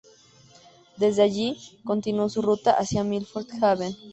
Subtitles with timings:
[0.97, 3.95] Desde allí, continuó su ruta hacia Milford Haven.